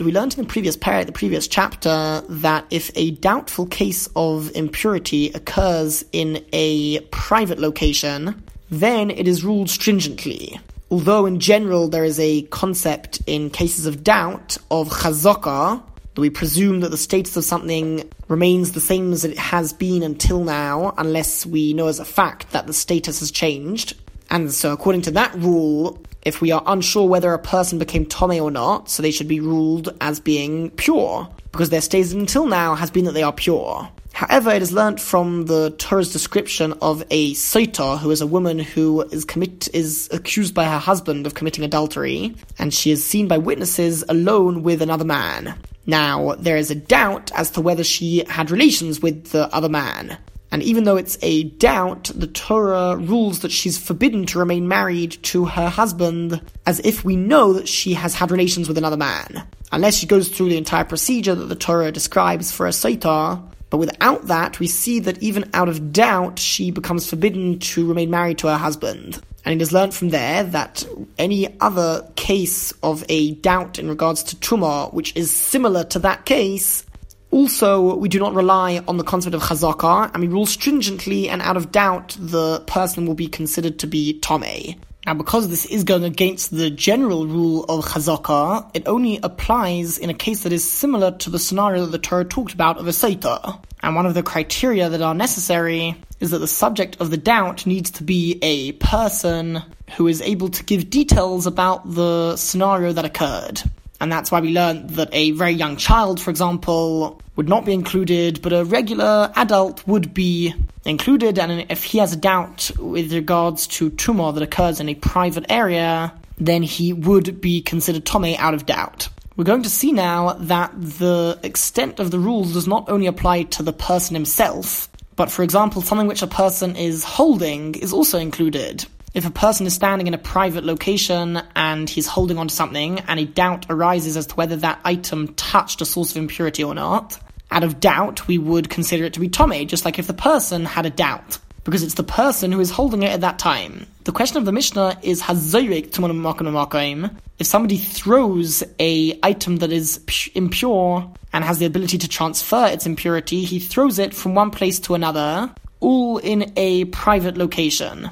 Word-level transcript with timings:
We 0.00 0.12
learned 0.12 0.34
in 0.34 0.44
the 0.44 0.48
previous 0.48 0.76
perek, 0.76 1.06
the 1.06 1.12
previous 1.12 1.48
chapter, 1.48 2.22
that 2.28 2.66
if 2.70 2.90
a 2.94 3.12
doubtful 3.12 3.66
case 3.66 4.08
of 4.16 4.54
impurity 4.54 5.30
occurs 5.30 6.04
in 6.12 6.44
a 6.52 7.00
private 7.10 7.58
location, 7.58 8.42
then 8.70 9.10
it 9.10 9.26
is 9.26 9.44
ruled 9.44 9.70
stringently. 9.70 10.60
Although 10.90 11.26
in 11.26 11.38
general 11.38 11.88
there 11.88 12.04
is 12.04 12.18
a 12.18 12.42
concept 12.42 13.22
in 13.26 13.50
cases 13.50 13.86
of 13.86 14.02
doubt 14.02 14.56
of 14.70 14.88
chazaka, 14.90 15.82
that 16.14 16.20
we 16.20 16.30
presume 16.30 16.80
that 16.80 16.90
the 16.90 16.96
status 16.96 17.36
of 17.36 17.44
something 17.44 18.10
remains 18.26 18.72
the 18.72 18.80
same 18.80 19.12
as 19.12 19.24
it 19.24 19.38
has 19.38 19.72
been 19.72 20.02
until 20.02 20.42
now, 20.42 20.92
unless 20.98 21.46
we 21.46 21.72
know 21.72 21.86
as 21.86 22.00
a 22.00 22.04
fact 22.04 22.50
that 22.50 22.66
the 22.66 22.72
status 22.72 23.20
has 23.20 23.30
changed. 23.30 23.96
And 24.30 24.52
so 24.52 24.72
according 24.72 25.02
to 25.02 25.10
that 25.12 25.34
rule, 25.34 25.98
if 26.22 26.40
we 26.40 26.52
are 26.52 26.62
unsure 26.66 27.08
whether 27.08 27.32
a 27.32 27.38
person 27.38 27.78
became 27.78 28.06
Tome 28.06 28.40
or 28.40 28.50
not, 28.50 28.88
so 28.88 29.02
they 29.02 29.10
should 29.10 29.28
be 29.28 29.40
ruled 29.40 29.94
as 30.00 30.20
being 30.20 30.70
pure, 30.70 31.28
because 31.50 31.70
their 31.70 31.80
status 31.80 32.12
until 32.12 32.46
now 32.46 32.74
has 32.74 32.90
been 32.90 33.06
that 33.06 33.12
they 33.12 33.22
are 33.22 33.32
pure. 33.32 33.88
However, 34.12 34.50
it 34.50 34.60
is 34.60 34.72
learnt 34.72 35.00
from 35.00 35.46
the 35.46 35.70
Torah's 35.78 36.12
description 36.12 36.74
of 36.82 37.02
a 37.10 37.32
Soita, 37.32 37.98
who 37.98 38.10
is 38.10 38.20
a 38.20 38.26
woman 38.26 38.58
who 38.58 39.02
is 39.02 39.24
commit 39.24 39.68
is 39.72 40.08
accused 40.12 40.54
by 40.54 40.64
her 40.64 40.78
husband 40.78 41.26
of 41.26 41.34
committing 41.34 41.64
adultery, 41.64 42.34
and 42.58 42.74
she 42.74 42.90
is 42.90 43.04
seen 43.04 43.28
by 43.28 43.38
witnesses 43.38 44.04
alone 44.08 44.62
with 44.62 44.82
another 44.82 45.06
man. 45.06 45.54
Now, 45.86 46.34
there 46.38 46.58
is 46.58 46.70
a 46.70 46.74
doubt 46.74 47.32
as 47.34 47.50
to 47.52 47.60
whether 47.60 47.82
she 47.82 48.24
had 48.28 48.50
relations 48.50 49.00
with 49.00 49.30
the 49.30 49.52
other 49.54 49.70
man. 49.70 50.18
And 50.52 50.62
even 50.62 50.84
though 50.84 50.96
it's 50.96 51.18
a 51.22 51.44
doubt, 51.44 52.10
the 52.14 52.26
Torah 52.26 52.96
rules 52.96 53.40
that 53.40 53.52
she's 53.52 53.78
forbidden 53.78 54.26
to 54.26 54.38
remain 54.38 54.66
married 54.66 55.12
to 55.24 55.44
her 55.44 55.68
husband 55.68 56.40
as 56.66 56.80
if 56.80 57.04
we 57.04 57.16
know 57.16 57.52
that 57.52 57.68
she 57.68 57.94
has 57.94 58.14
had 58.14 58.30
relations 58.30 58.68
with 58.68 58.78
another 58.78 58.96
man. 58.96 59.46
Unless 59.72 59.96
she 59.98 60.06
goes 60.06 60.28
through 60.28 60.48
the 60.48 60.56
entire 60.56 60.84
procedure 60.84 61.34
that 61.34 61.46
the 61.46 61.54
Torah 61.54 61.92
describes 61.92 62.50
for 62.50 62.66
a 62.66 62.70
Saitar, 62.70 63.40
but 63.70 63.78
without 63.78 64.26
that, 64.26 64.58
we 64.58 64.66
see 64.66 64.98
that 65.00 65.22
even 65.22 65.48
out 65.54 65.68
of 65.68 65.92
doubt, 65.92 66.40
she 66.40 66.72
becomes 66.72 67.08
forbidden 67.08 67.60
to 67.60 67.86
remain 67.86 68.10
married 68.10 68.38
to 68.38 68.48
her 68.48 68.56
husband. 68.56 69.20
And 69.44 69.54
it 69.54 69.62
is 69.62 69.72
learnt 69.72 69.94
from 69.94 70.10
there 70.10 70.42
that 70.42 70.84
any 71.16 71.56
other 71.60 72.06
case 72.16 72.72
of 72.82 73.04
a 73.08 73.34
doubt 73.36 73.78
in 73.78 73.88
regards 73.88 74.24
to 74.24 74.36
Tumah, 74.36 74.92
which 74.92 75.16
is 75.16 75.30
similar 75.30 75.84
to 75.84 76.00
that 76.00 76.26
case, 76.26 76.84
also, 77.30 77.94
we 77.94 78.08
do 78.08 78.18
not 78.18 78.34
rely 78.34 78.82
on 78.88 78.96
the 78.96 79.04
concept 79.04 79.34
of 79.34 79.42
chazaka, 79.42 80.12
and 80.12 80.22
we 80.22 80.28
rule 80.28 80.46
stringently 80.46 81.28
and 81.28 81.40
out 81.42 81.56
of 81.56 81.70
doubt 81.70 82.16
the 82.18 82.60
person 82.66 83.06
will 83.06 83.14
be 83.14 83.28
considered 83.28 83.78
to 83.78 83.86
be 83.86 84.18
Tomei. 84.20 84.76
Now, 85.06 85.14
because 85.14 85.48
this 85.48 85.64
is 85.64 85.84
going 85.84 86.04
against 86.04 86.50
the 86.50 86.70
general 86.70 87.26
rule 87.26 87.64
of 87.64 87.84
chazaka, 87.84 88.70
it 88.74 88.86
only 88.86 89.18
applies 89.22 89.96
in 89.96 90.10
a 90.10 90.14
case 90.14 90.42
that 90.42 90.52
is 90.52 90.70
similar 90.70 91.12
to 91.18 91.30
the 91.30 91.38
scenario 91.38 91.86
that 91.86 91.92
the 91.92 91.98
Torah 91.98 92.24
talked 92.24 92.52
about 92.52 92.78
of 92.78 92.86
a 92.86 92.90
Soita. 92.90 93.58
And 93.82 93.94
one 93.94 94.04
of 94.04 94.14
the 94.14 94.22
criteria 94.22 94.90
that 94.90 95.00
are 95.00 95.14
necessary 95.14 95.96
is 96.20 96.30
that 96.32 96.38
the 96.38 96.46
subject 96.46 97.00
of 97.00 97.10
the 97.10 97.16
doubt 97.16 97.64
needs 97.64 97.90
to 97.92 98.02
be 98.02 98.38
a 98.42 98.72
person 98.72 99.62
who 99.96 100.06
is 100.06 100.20
able 100.20 100.50
to 100.50 100.64
give 100.64 100.90
details 100.90 101.46
about 101.46 101.94
the 101.94 102.36
scenario 102.36 102.92
that 102.92 103.06
occurred. 103.06 103.62
And 104.00 104.10
that's 104.10 104.32
why 104.32 104.40
we 104.40 104.52
learned 104.52 104.90
that 104.90 105.10
a 105.12 105.32
very 105.32 105.52
young 105.52 105.76
child, 105.76 106.20
for 106.20 106.30
example, 106.30 107.20
would 107.36 107.48
not 107.48 107.66
be 107.66 107.74
included, 107.74 108.40
but 108.40 108.52
a 108.52 108.64
regular 108.64 109.30
adult 109.36 109.86
would 109.86 110.14
be 110.14 110.54
included. 110.84 111.38
And 111.38 111.66
if 111.70 111.84
he 111.84 111.98
has 111.98 112.12
a 112.12 112.16
doubt 112.16 112.70
with 112.78 113.12
regards 113.12 113.66
to 113.68 113.90
tumah 113.90 114.34
that 114.34 114.42
occurs 114.42 114.80
in 114.80 114.88
a 114.88 114.94
private 114.94 115.46
area, 115.50 116.12
then 116.38 116.62
he 116.62 116.92
would 116.92 117.40
be 117.40 117.60
considered 117.60 118.06
Tome 118.06 118.34
out 118.38 118.54
of 118.54 118.66
doubt. 118.66 119.08
We're 119.36 119.44
going 119.44 119.62
to 119.62 119.70
see 119.70 119.92
now 119.92 120.34
that 120.34 120.72
the 120.74 121.38
extent 121.42 122.00
of 122.00 122.10
the 122.10 122.18
rules 122.18 122.54
does 122.54 122.66
not 122.66 122.88
only 122.88 123.06
apply 123.06 123.44
to 123.44 123.62
the 123.62 123.72
person 123.72 124.14
himself, 124.14 124.88
but 125.16 125.30
for 125.30 125.42
example, 125.42 125.82
something 125.82 126.06
which 126.06 126.22
a 126.22 126.26
person 126.26 126.76
is 126.76 127.04
holding 127.04 127.74
is 127.74 127.92
also 127.92 128.18
included. 128.18 128.86
If 129.12 129.26
a 129.26 129.30
person 129.30 129.66
is 129.66 129.74
standing 129.74 130.06
in 130.06 130.14
a 130.14 130.18
private 130.18 130.62
location 130.62 131.42
and 131.56 131.90
he's 131.90 132.06
holding 132.06 132.38
onto 132.38 132.54
something 132.54 133.00
and 133.00 133.18
a 133.18 133.24
doubt 133.24 133.66
arises 133.68 134.16
as 134.16 134.28
to 134.28 134.36
whether 134.36 134.54
that 134.56 134.78
item 134.84 135.34
touched 135.34 135.80
a 135.80 135.84
source 135.84 136.12
of 136.12 136.16
impurity 136.16 136.62
or 136.62 136.76
not, 136.76 137.18
out 137.50 137.64
of 137.64 137.80
doubt, 137.80 138.28
we 138.28 138.38
would 138.38 138.70
consider 138.70 139.04
it 139.04 139.14
to 139.14 139.20
be 139.20 139.28
Tommy, 139.28 139.64
just 139.64 139.84
like 139.84 139.98
if 139.98 140.06
the 140.06 140.14
person 140.14 140.64
had 140.64 140.86
a 140.86 140.90
doubt. 140.90 141.38
Because 141.64 141.82
it's 141.82 141.94
the 141.94 142.04
person 142.04 142.52
who 142.52 142.60
is 142.60 142.70
holding 142.70 143.02
it 143.02 143.10
at 143.10 143.22
that 143.22 143.40
time. 143.40 143.86
The 144.04 144.12
question 144.12 144.38
of 144.38 144.44
the 144.44 144.52
Mishnah 144.52 144.98
is 145.02 145.20
Hazorik 145.20 145.90
Tumanamakim 145.90 147.14
If 147.40 147.46
somebody 147.48 147.78
throws 147.78 148.62
a 148.78 149.18
item 149.24 149.56
that 149.56 149.72
is 149.72 150.00
impure 150.34 151.12
and 151.32 151.44
has 151.44 151.58
the 151.58 151.66
ability 151.66 151.98
to 151.98 152.08
transfer 152.08 152.66
its 152.66 152.86
impurity, 152.86 153.44
he 153.44 153.58
throws 153.58 153.98
it 153.98 154.14
from 154.14 154.36
one 154.36 154.52
place 154.52 154.78
to 154.80 154.94
another, 154.94 155.52
all 155.80 156.18
in 156.18 156.52
a 156.56 156.84
private 156.86 157.36
location 157.36 158.10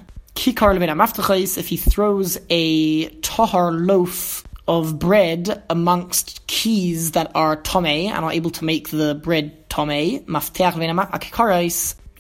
if 1.59 1.69
he 1.69 1.77
throws 1.77 2.39
a 2.49 3.09
tahar 3.21 3.73
loaf 3.73 4.45
of 4.69 4.99
bread 4.99 5.63
amongst 5.69 6.47
keys 6.47 7.13
that 7.13 7.33
are 7.35 7.57
tome 7.57 7.87
and 7.87 8.25
are 8.25 8.31
able 8.31 8.51
to 8.51 8.65
make 8.65 8.91
the 8.91 9.15
bread 9.17 9.69
tome, 9.69 9.91
uh, 9.91 10.19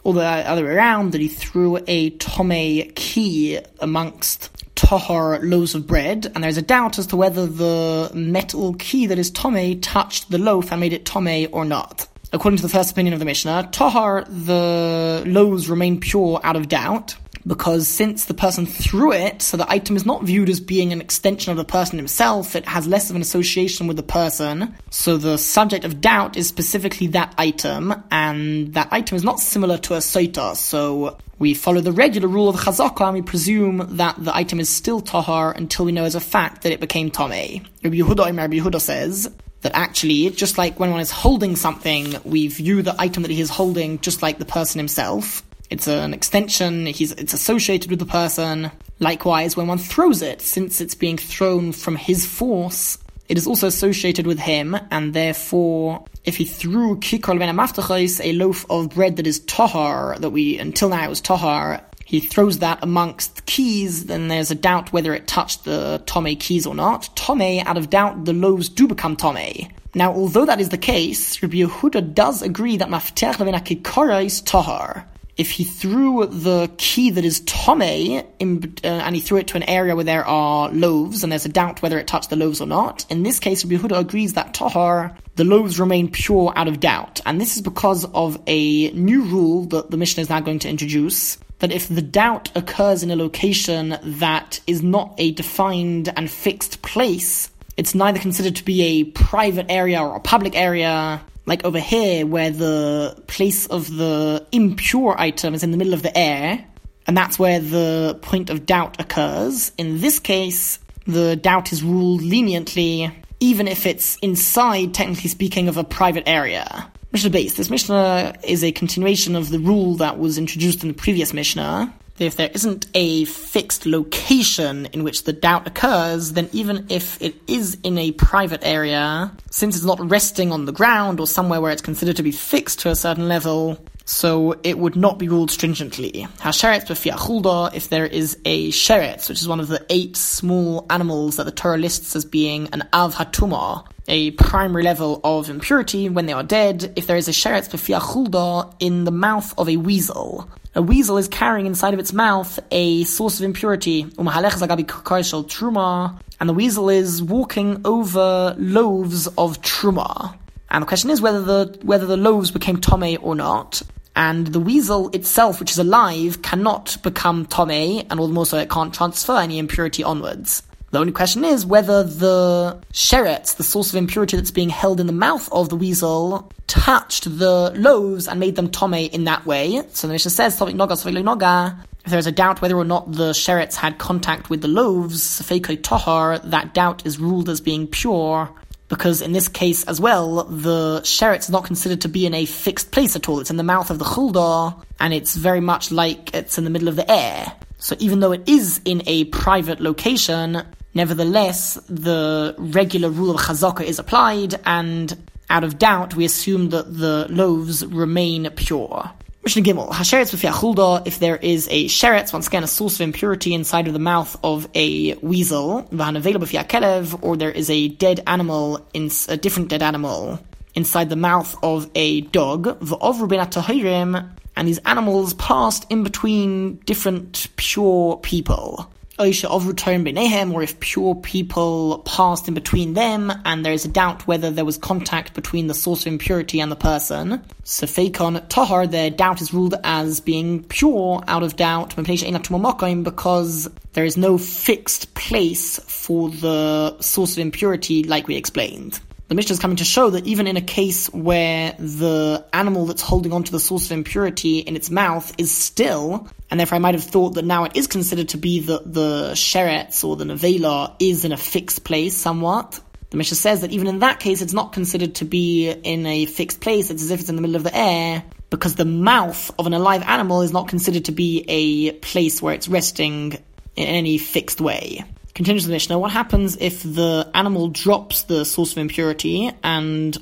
or 0.05 0.15
the 0.15 0.25
other 0.25 0.65
way 0.65 0.71
around, 0.71 1.12
that 1.12 1.21
he 1.21 1.28
threw 1.28 1.78
a 1.87 2.11
tome 2.11 2.91
key 2.95 3.61
amongst 3.81 4.51
tahar 4.75 5.39
loaves 5.41 5.75
of 5.75 5.87
bread, 5.87 6.31
and 6.34 6.43
there's 6.43 6.57
a 6.57 6.62
doubt 6.62 6.99
as 6.99 7.07
to 7.07 7.17
whether 7.17 7.47
the 7.47 8.11
metal 8.15 8.75
key 8.75 9.07
that 9.07 9.19
is 9.19 9.31
tome 9.31 9.81
touched 9.81 10.31
the 10.31 10.39
loaf 10.39 10.73
and 10.73 10.81
made 10.81 10.93
it 10.93 11.05
tome 11.05 11.47
or 11.53 11.65
not. 11.65 12.09
According 12.33 12.57
to 12.59 12.62
the 12.62 12.69
first 12.69 12.91
opinion 12.91 13.12
of 13.12 13.21
the 13.21 13.25
Mishnah, 13.25 13.69
tahar, 13.73 14.25
the 14.25 15.23
loaves 15.27 15.71
remain 15.71 16.01
pure 16.01 16.41
out 16.43 16.57
of 16.57 16.69
doubt 16.69 17.17
because 17.48 17.88
since 17.88 18.26
the 18.26 18.34
person 18.34 18.66
threw 18.66 19.12
it, 19.12 19.42
so 19.42 19.56
the 19.56 19.70
item 19.70 19.97
is 19.97 20.06
not 20.06 20.22
viewed 20.22 20.48
as 20.48 20.60
being 20.60 20.92
an 20.92 21.00
extension 21.00 21.50
of 21.50 21.56
the 21.56 21.64
person 21.64 21.98
himself, 21.98 22.54
it 22.54 22.66
has 22.66 22.86
less 22.86 23.10
of 23.10 23.16
an 23.16 23.22
association 23.22 23.86
with 23.86 23.97
the 23.97 24.03
person. 24.03 24.76
So 24.91 25.16
the 25.16 25.38
subject 25.38 25.84
of 25.84 26.00
doubt 26.00 26.36
is 26.36 26.47
specifically 26.47 27.09
that 27.09 27.34
item, 27.38 27.94
and 28.10 28.75
that 28.75 28.88
item 28.92 29.16
is 29.16 29.25
not 29.25 29.41
similar 29.41 29.78
to 29.78 29.94
a 29.94 29.98
soita. 29.98 30.56
So 30.56 31.16
we 31.38 31.54
follow 31.54 31.81
the 31.81 31.92
regular 31.92 32.28
rule 32.28 32.48
of 32.48 32.56
chazaka 32.56 33.06
and 33.06 33.14
we 33.14 33.22
presume 33.22 33.97
that 33.97 34.22
the 34.22 34.36
item 34.36 34.60
is 34.60 34.69
still 34.69 35.00
tahar 35.00 35.53
until 35.53 35.86
we 35.86 35.92
know 35.92 36.04
as 36.04 36.15
a 36.15 36.20
fact 36.20 36.62
that 36.62 36.72
it 36.72 36.80
became 36.80 37.10
tomei. 37.10 37.65
Rabbi 37.82 37.97
Yehuda, 37.97 38.36
Rabbi 38.36 38.59
Yehuda 38.59 38.80
says, 38.80 39.30
that 39.62 39.72
actually, 39.75 40.30
just 40.30 40.56
like 40.56 40.78
when 40.78 40.91
one 40.91 41.00
is 41.00 41.10
holding 41.10 41.56
something, 41.56 42.15
we 42.25 42.47
view 42.47 42.82
the 42.82 42.94
item 42.98 43.25
that 43.25 43.32
he 43.32 43.41
is 43.41 43.50
holding 43.50 43.98
just 43.98 44.22
like 44.22 44.38
the 44.38 44.44
person 44.44 44.78
himself. 44.78 45.42
It's 45.71 45.87
an 45.87 46.15
extension, 46.15 46.87
he's, 46.87 47.12
it's 47.12 47.34
associated 47.34 47.91
with 47.91 47.99
the 47.99 48.06
person. 48.06 48.71
Likewise, 49.01 49.56
when 49.56 49.67
one 49.67 49.79
throws 49.79 50.23
it, 50.23 50.41
since 50.41 50.81
it's 50.81 50.95
being 50.95 51.19
thrown 51.19 51.73
from 51.73 51.97
his 51.97 52.25
force, 52.25 52.97
it 53.29 53.37
is 53.37 53.47
also 53.47 53.67
associated 53.67 54.27
with 54.27 54.39
him, 54.39 54.75
and 54.91 55.12
therefore, 55.12 56.07
if 56.25 56.37
he 56.39 56.47
threw 56.47 56.97
kikol 56.97 57.39
ben 57.39 57.51
a 57.51 58.33
loaf 58.33 58.65
of 58.71 58.89
bread 58.91 59.17
that 59.17 59.27
is 59.27 59.41
tahar, 59.41 60.19
that 60.19 60.31
we, 60.31 60.59
until 60.59 60.89
now 60.89 61.07
was 61.07 61.21
tahar, 61.21 61.83
he 62.07 62.21
throws 62.21 62.61
that 62.61 62.78
amongst 62.83 63.45
keys, 63.45 64.07
then 64.07 64.28
there's 64.28 64.51
a 64.51 64.55
doubt 64.55 64.95
whether 64.95 65.12
it 65.12 65.27
touched 65.27 65.65
the 65.65 66.03
tome 66.07 66.34
keys 66.37 66.67
or 66.67 66.75
not. 66.75 67.15
Tome, 67.15 67.61
out 67.67 67.77
of 67.77 67.91
doubt, 67.91 68.25
the 68.25 68.33
loaves 68.33 68.71
do 68.71 68.89
become 68.89 69.15
tome. 69.15 69.69
Now, 69.95 70.15
although 70.15 70.47
that 70.47 70.61
is 70.61 70.71
the 70.71 70.78
case, 70.78 71.43
Rabbi 71.43 71.57
Yehuda 71.57 72.15
does 72.15 72.41
agree 72.41 72.78
that 72.78 72.89
maftech 72.89 73.34
levena 73.34 73.62
kikara 73.62 74.25
is 74.25 74.41
tahar 74.41 75.07
if 75.38 75.53
he 75.53 75.62
threw 75.62 76.26
the 76.26 76.69
key 76.78 77.10
that 77.10 77.25
is 77.25 77.41
tome 77.47 77.81
in, 77.81 78.75
uh, 78.82 78.87
and 78.88 79.15
he 79.15 79.21
threw 79.21 79.38
it 79.38 79.47
to 79.47 79.56
an 79.56 79.62
area 79.62 79.94
where 79.94 80.04
there 80.04 80.26
are 80.26 80.69
loaves 80.71 81.22
and 81.22 81.31
there's 81.31 81.47
a 81.47 81.49
doubt 81.49 81.81
whether 81.81 81.97
it 81.97 82.09
touched 82.09 82.28
the 82.28 82.37
loaves 82.37 82.60
or 82.60 82.66
not, 82.66 83.07
in 83.09 83.22
this 83.22 83.39
case, 83.39 83.65
Rabbi 83.65 83.80
Yehuda 83.80 83.98
agrees 84.01 84.33
that 84.34 84.53
tahar, 84.53 85.16
the 85.36 85.45
loaves 85.45 85.78
remain 85.78 86.10
pure 86.10 86.53
out 86.57 86.66
of 86.66 86.80
doubt. 86.80 87.21
And 87.24 87.41
this 87.41 87.57
is 87.57 87.63
because 87.63 88.04
of 88.07 88.42
a 88.48 88.91
new 88.91 89.22
rule 89.22 89.66
that 89.66 89.92
the 89.92 89.97
Mishnah 89.97 90.22
is 90.22 90.28
now 90.28 90.41
going 90.41 90.59
to 90.59 90.68
introduce, 90.68 91.39
that 91.60 91.71
if 91.71 91.89
the 91.89 92.03
doubt 92.03 92.51
occurs 92.57 93.04
in 93.04 93.13
a 93.13 93.16
location 93.16 93.97
that 94.03 94.60
is 94.66 94.83
not 94.83 95.15
a 95.18 95.30
defined 95.33 96.13
and 96.16 96.28
fixed 96.28 96.83
place, 96.83 97.48
it's 97.77 97.95
neither 97.95 98.18
considered 98.18 98.57
to 98.57 98.65
be 98.65 98.83
a 98.83 99.04
private 99.04 99.66
area 99.68 100.03
or 100.03 100.16
a 100.16 100.21
public 100.21 100.57
area, 100.57 101.21
like 101.48 101.65
over 101.65 101.80
here 101.80 102.27
where 102.27 102.50
the 102.50 103.21
place 103.27 103.66
of 103.66 103.97
the 103.97 104.47
impure 104.53 105.16
item 105.18 105.54
is 105.54 105.62
in 105.62 105.71
the 105.71 105.78
middle 105.78 105.95
of 105.95 106.03
the 106.03 106.16
air, 106.16 106.65
and 107.06 107.16
that's 107.16 107.39
where 107.39 107.59
the 107.59 108.18
point 108.21 108.50
of 108.50 108.66
doubt 108.66 109.00
occurs. 109.00 109.72
In 109.78 110.00
this 110.00 110.18
case, 110.18 110.78
the 111.06 111.36
doubt 111.36 111.72
is 111.72 111.83
ruled 111.83 112.21
leniently, 112.21 113.10
even 113.41 113.66
if 113.66 113.86
it's 113.86 114.16
inside, 114.18 114.92
technically 114.92 115.30
speaking, 115.30 115.68
of 115.68 115.78
a 115.78 115.84
private 115.84 116.24
area. 116.27 116.92
Mishnah 117.12 117.30
Beis. 117.30 117.56
This 117.56 117.71
Mishnah 117.71 118.34
is 118.44 118.62
a 118.62 118.71
continuation 118.71 119.34
of 119.34 119.48
the 119.48 119.59
rule 119.59 119.94
that 119.97 120.18
was 120.18 120.36
introduced 120.36 120.83
in 120.83 120.89
the 120.89 120.94
previous 120.94 121.33
Mishnah. 121.33 121.94
If 122.26 122.36
there 122.36 122.50
isn't 122.54 122.86
a 122.94 123.24
fixed 123.26 123.86
location 123.86 124.86
in 124.86 125.04
which 125.04 125.24
the 125.24 125.32
doubt 125.32 125.66
occurs, 125.66 126.32
then 126.32 126.48
even 126.53 126.86
if 126.88 127.20
it 127.22 127.34
is 127.47 127.78
in 127.82 127.98
a 127.98 128.12
private 128.12 128.65
area, 128.65 129.32
since 129.50 129.76
it's 129.76 129.84
not 129.84 130.00
resting 130.10 130.53
on 130.53 130.65
the 130.65 130.72
ground 130.72 131.20
or 131.20 131.26
somewhere 131.26 131.60
where 131.60 131.72
it's 131.72 131.82
considered 131.82 132.16
to 132.16 132.22
be 132.22 132.32
fixed 132.32 132.80
to 132.80 132.91
a 132.91 132.97
certain 132.97 133.28
level, 133.28 133.78
so 134.09 134.59
it 134.62 134.78
would 134.78 134.97
not 134.97 135.18
be 135.18 135.28
ruled 135.28 135.50
stringently. 135.50 136.26
Hasheretz 136.38 136.86
b'fiachulda, 136.86 137.74
if 137.74 137.91
there 137.91 138.06
is 138.06 138.38
a 138.47 138.70
sheretz, 138.70 139.28
which 139.28 139.42
is 139.42 139.48
one 139.48 139.60
of 139.60 139.68
the 139.68 139.84
eight 139.91 140.16
small 140.16 140.86
animals 140.88 141.36
that 141.36 141.44
the 141.44 141.53
Torah 141.53 141.76
lists 141.76 142.16
as 142.16 142.24
being 142.24 142.68
an 142.72 142.88
av 142.94 143.15
hatuma, 143.15 143.86
a 144.09 144.30
primary 144.32 144.82
level 144.82 145.20
of 145.22 145.50
impurity 145.50 146.09
when 146.09 146.24
they 146.24 146.32
are 146.32 146.42
dead, 146.42 146.91
if 146.97 147.06
there 147.06 147.18
is 147.18 147.28
a 147.28 147.32
sheretz 147.32 147.68
b'fiachulda 147.68 148.74
in 148.80 149.04
the 149.04 149.10
mouth 149.10 149.53
of 149.59 149.68
a 149.68 149.76
weasel. 149.76 150.48
A 150.74 150.82
weasel 150.82 151.16
is 151.16 151.28
carrying 151.28 151.66
inside 151.66 151.94
of 151.94 152.00
its 152.00 152.12
mouth 152.12 152.60
a 152.70 153.04
source 153.04 153.38
of 153.41 153.44
impurity, 153.44 154.03
um 154.18 154.26
truma, 154.26 156.20
and 156.38 156.48
the 156.48 156.54
weasel 156.54 156.91
is 156.91 157.22
walking 157.22 157.80
over 157.84 158.54
loaves 158.59 159.26
of 159.38 159.60
truma. 159.62 160.36
And 160.70 160.82
the 160.82 160.86
question 160.86 161.10
is 161.10 161.22
whether 161.22 161.42
the 161.42 161.78
whether 161.82 162.06
the 162.06 162.18
loaves 162.18 162.50
became 162.50 162.80
tome 162.80 163.16
or 163.22 163.34
not 163.34 163.82
and 164.15 164.48
the 164.48 164.60
weasel 164.60 165.09
itself, 165.10 165.60
which 165.60 165.70
is 165.70 165.78
alive, 165.78 166.42
cannot 166.42 166.97
become 167.03 167.47
tome, 167.47 167.70
and 167.70 168.18
all 168.18 168.26
the 168.26 168.34
more 168.34 168.44
so 168.44 168.59
it 168.59 168.68
can't 168.68 168.92
transfer 168.92 169.36
any 169.36 169.59
impurity 169.59 170.03
onwards. 170.03 170.62
The 170.91 170.99
only 170.99 171.13
question 171.13 171.45
is 171.45 171.67
whether 171.67 172.03
the 172.03 172.81
sheretz, 172.95 173.57
the 173.57 173.63
source 173.63 173.91
of 173.91 173.97
impurity 173.97 174.39
that's 174.39 174.51
being 174.51 174.71
held 174.71 175.01
in 175.01 175.07
the 175.07 175.13
mouth 175.13 175.47
of 175.53 175.69
the 175.69 175.77
weasel, 175.77 176.51
touched 176.67 177.25
the 177.39 177.73
loaves 177.77 178.27
and 178.27 178.41
made 178.41 178.57
them 178.57 178.71
tome 178.71 178.95
in 178.95 179.25
that 179.25 179.45
way. 179.45 179.83
So 179.93 180.07
the 180.07 180.15
Mishnah 180.15 180.31
says, 180.31 180.59
noga, 180.59 181.79
if 182.07 182.11
there's 182.11 182.27
a 182.27 182.33
doubt 182.33 182.63
whether 182.63 182.75
or 182.75 182.87
not 182.87 183.13
the 183.13 183.33
sheretz 183.33 183.75
had 183.75 183.99
contact 183.99 184.49
with 184.49 184.63
the 184.63 184.69
loaves, 184.69 185.47
tahar, 185.83 186.39
that 186.39 186.73
doubt 186.73 187.05
is 187.05 187.19
ruled 187.19 187.51
as 187.51 187.61
being 187.61 187.87
pure, 187.87 188.49
because 188.89 189.21
in 189.21 189.33
this 189.33 189.49
case 189.49 189.85
as 189.85 190.01
well, 190.01 190.45
the 190.45 191.03
sheretz 191.03 191.41
is 191.41 191.51
not 191.51 191.65
considered 191.65 192.01
to 192.01 192.09
be 192.09 192.25
in 192.25 192.33
a 192.33 192.47
fixed 192.47 192.93
place 192.93 193.15
at 193.15 193.29
all. 193.29 193.41
It's 193.41 193.51
in 193.51 193.59
the 193.59 193.63
mouth 193.63 193.91
of 193.91 193.99
the 193.99 194.07
chulda, 194.07 194.75
and 194.99 195.13
it's 195.13 195.37
very 195.37 195.61
much 195.61 195.91
like 195.91 196.35
it's 196.35 196.57
in 196.57 196.65
the 196.65 196.71
middle 196.71 196.89
of 196.89 196.97
the 196.97 197.11
air. 197.11 197.53
So 197.77 197.95
even 197.99 198.21
though 198.21 198.33
it 198.33 198.49
is 198.49 198.81
in 198.87 199.03
a 199.07 199.25
private 199.27 199.81
location, 199.81 200.63
nevertheless, 200.95 201.75
the 201.89 202.55
regular 202.59 203.11
rule 203.11 203.35
of 203.35 203.41
chazaka 203.41 203.83
is 203.83 203.99
applied, 203.99 204.61
and 204.65 205.17
out 205.51 205.65
of 205.65 205.79
doubt, 205.79 206.15
we 206.15 206.25
assume 206.25 206.71
that 206.71 206.99
the 206.99 207.27
loaves 207.31 207.85
remain 207.87 208.51
pure. 208.51 209.11
Mishnah 209.45 209.63
Gimel, 209.63 209.91
Hasheretz 209.91 210.35
b'fiachulda, 210.35 211.07
if 211.07 211.21
there 211.21 211.37
is 211.37 211.69
a 211.71 211.87
sheretz, 211.87 212.33
once 212.33 212.49
again 212.49 212.65
a 212.65 212.67
source 212.67 212.97
of 212.97 213.01
impurity 213.03 213.55
inside 213.55 213.87
of 213.87 213.95
the 213.95 213.99
mouth 213.99 214.37
of 214.45 214.69
a 214.75 215.15
weasel, 215.15 215.85
v'hanavela 215.85 216.37
b'fiakelev, 216.37 217.23
or 217.23 217.37
there 217.37 217.51
is 217.51 217.71
a 217.71 217.89
dead 217.89 218.21
animal, 218.27 218.87
in, 218.93 219.11
a 219.29 219.37
different 219.37 219.71
dead 219.71 219.83
animal, 219.83 220.39
inside 220.75 221.09
the 221.09 221.17
mouth 221.17 221.57
of 221.63 221.91
a 221.95 222.21
dog, 222.23 222.79
v'ovru 222.81 223.29
ben 223.29 224.35
and 224.57 224.67
these 224.67 224.79
animals 224.79 225.35
passed 225.35 225.87
in 225.89 226.03
between 226.03 226.77
different 226.79 227.47
pure 227.57 228.17
people 228.19 228.93
of 229.18 229.66
return 229.66 230.04
benehem, 230.04 230.53
or 230.53 230.62
if 230.62 230.78
pure 230.80 231.15
people 231.15 231.98
passed 232.06 232.47
in 232.48 232.54
between 232.54 232.94
them, 232.94 233.32
and 233.44 233.65
there 233.65 233.72
is 233.72 233.84
a 233.84 233.88
doubt 233.88 234.26
whether 234.26 234.50
there 234.50 234.65
was 234.65 234.78
contact 234.78 235.34
between 235.34 235.66
the 235.66 235.74
source 235.74 236.03
of 236.03 236.12
impurity 236.12 236.60
and 236.60 236.70
the 236.70 236.76
person. 236.76 237.42
So 237.65 237.86
fakon 237.86 238.48
tahar, 238.48 238.86
their 238.86 239.10
doubt 239.10 239.41
is 239.41 239.53
ruled 239.53 239.74
as 239.82 240.20
being 240.20 240.62
pure 240.65 241.22
out 241.26 241.42
of 241.42 241.56
doubt, 241.56 241.94
because 241.97 243.68
there 243.92 244.04
is 244.04 244.16
no 244.16 244.38
fixed 244.38 245.15
place 245.15 245.78
for 245.80 246.30
the 246.30 247.00
source 247.00 247.32
of 247.32 247.38
impurity, 247.38 248.04
like 248.04 248.28
we 248.28 248.36
explained 248.36 249.00
the 249.28 249.34
Mishnah 249.34 249.53
is 249.53 249.59
coming 249.59 249.77
to 249.77 249.84
show 249.84 250.10
that 250.10 250.27
even 250.27 250.47
in 250.47 250.57
a 250.57 250.63
case 250.63 251.09
where 251.13 251.75
the 251.78 252.47
animal 252.54 252.86
that's 252.86 253.03
holding 253.03 253.33
on 253.33 253.45
to 253.45 253.53
the 253.53 253.60
source 253.60 253.86
of 253.86 253.92
impurity 253.92 254.60
in 254.60 254.75
its 254.75 254.91
mouth 254.91 255.34
is 255.36 255.51
still, 255.51 256.26
and 256.50 256.59
therefore 256.59 256.76
I 256.76 256.78
might 256.78 256.95
have 256.95 257.04
thought 257.04 257.35
that 257.35 257.45
now 257.45 257.64
it 257.64 257.76
is 257.76 257.87
considered 257.87 258.30
to 258.30 258.38
be 258.38 258.61
that 258.61 258.90
the 258.92 259.33
sheretz 259.35 260.02
or 260.02 260.16
the 260.16 260.25
nevela 260.25 260.97
is 260.99 261.26
in 261.26 261.33
a 261.33 261.37
fixed 261.37 261.85
place 261.85 262.16
somewhat. 262.16 262.80
The 263.11 263.19
Mishnah 263.19 263.37
says 263.37 263.61
that 263.61 263.71
even 263.71 263.87
in 263.87 263.99
that 263.99 264.19
case, 264.19 264.40
it's 264.40 264.54
not 264.54 264.73
considered 264.73 265.16
to 265.16 265.26
be 265.26 265.71
in 265.71 266.07
a 266.07 266.25
fixed 266.25 266.61
place. 266.61 266.90
It's 266.90 267.02
as 267.02 267.11
if 267.11 267.21
it's 267.21 267.28
in 267.28 267.37
the 267.37 267.42
middle 267.42 267.57
of 267.57 267.64
the 267.64 267.76
air, 267.76 268.25
because 268.49 268.76
the 268.76 268.87
mouth 268.87 269.50
of 269.59 269.66
an 269.66 269.75
alive 269.75 270.02
animal 270.07 270.40
is 270.40 270.52
not 270.52 270.69
considered 270.69 271.04
to 271.07 271.12
be 271.12 271.45
a 271.49 271.92
place 271.92 272.40
where 272.40 272.54
it's 272.54 272.69
resting 272.69 273.33
in 273.76 273.87
any 273.87 274.16
fixed 274.16 274.61
way. 274.61 275.04
Continues 275.38 275.67
the 275.67 275.73
Mishnah, 275.73 275.97
what 276.00 276.11
happens 276.11 276.57
if 276.57 276.83
the 276.83 277.31
animal 277.33 277.69
drops 277.69 278.23
the 278.23 278.45
source 278.45 278.73
of 278.73 278.79
impurity 278.79 279.52
and 279.62 280.14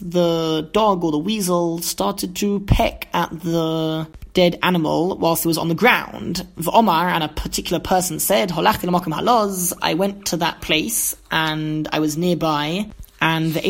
the 0.00 0.68
dog 0.72 1.04
or 1.04 1.12
the 1.12 1.18
weasel 1.18 1.78
started 1.78 2.34
to 2.34 2.58
peck 2.58 3.06
at 3.12 3.30
the 3.30 4.08
dead 4.34 4.58
animal 4.64 5.16
whilst 5.16 5.44
it 5.44 5.48
was 5.48 5.58
on 5.58 5.68
the 5.68 5.76
ground? 5.76 6.44
The 6.56 6.72
Omar 6.72 7.08
and 7.08 7.22
a 7.22 7.28
particular 7.28 7.78
person 7.78 8.18
said, 8.18 8.50
I 8.50 9.94
went 9.94 10.26
to 10.26 10.36
that 10.38 10.60
place 10.60 11.14
and 11.30 11.86
I 11.92 12.00
was 12.00 12.16
nearby 12.16 12.90
and 13.20 13.56
I 13.56 13.60